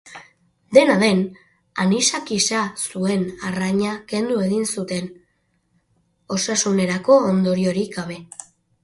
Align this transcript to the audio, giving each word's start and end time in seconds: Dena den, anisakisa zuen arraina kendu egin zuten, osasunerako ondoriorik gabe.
Dena 0.75 0.93
den, 1.01 1.19
anisakisa 1.83 2.61
zuen 2.87 3.27
arraina 3.49 3.91
kendu 4.13 4.39
egin 4.47 4.65
zuten, 4.77 5.11
osasunerako 6.39 7.19
ondoriorik 7.35 7.95
gabe. 8.01 8.19